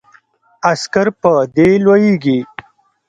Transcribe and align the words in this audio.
عسکر 0.71 1.07
په 1.21 1.31
دې 1.55 1.69
لویږي. 1.85 2.39